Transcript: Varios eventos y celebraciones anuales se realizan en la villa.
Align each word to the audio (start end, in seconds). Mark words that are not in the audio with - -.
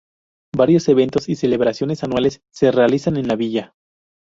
Varios 0.57 0.89
eventos 0.89 1.29
y 1.29 1.35
celebraciones 1.35 2.03
anuales 2.03 2.41
se 2.51 2.71
realizan 2.71 3.17
en 3.17 3.27
la 3.27 3.35
villa. 3.35 3.75